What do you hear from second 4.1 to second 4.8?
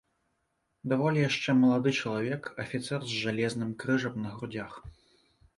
на грудзях.